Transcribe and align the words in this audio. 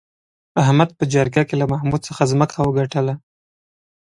احمد 0.61 0.89
په 0.97 1.03
جرگه 1.13 1.43
کې 1.47 1.55
له 1.61 1.65
محمود 1.71 2.01
څخه 2.07 2.23
ځمکه 2.31 2.57
وگټله 2.61 3.13